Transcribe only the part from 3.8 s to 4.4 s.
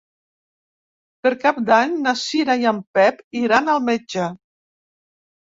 metge.